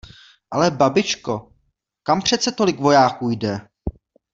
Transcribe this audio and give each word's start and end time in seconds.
Ale 0.51 0.71
babičko, 0.71 1.49
kam 2.03 2.21
přece 2.21 2.51
tolik 2.51 2.79
vojáků 2.79 3.29
jde? 3.29 3.67